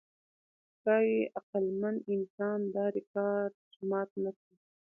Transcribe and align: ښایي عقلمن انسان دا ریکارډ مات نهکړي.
ښایي 0.79 1.19
عقلمن 1.39 1.95
انسان 2.13 2.59
دا 2.75 2.85
ریکارډ 2.97 3.53
مات 3.89 4.09
نهکړي. 4.23 4.57